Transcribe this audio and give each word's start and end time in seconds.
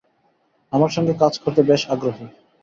আমার 0.73 0.91
সঙ্গে 0.95 1.13
কাজ 1.21 1.33
করতে 1.43 1.61
বেশ 1.69 1.81
আগ্রহী। 1.89 2.25